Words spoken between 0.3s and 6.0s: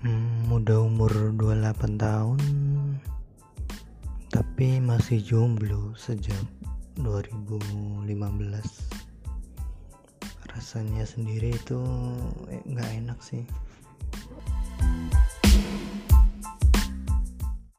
udah umur 28 tahun tapi masih jomblo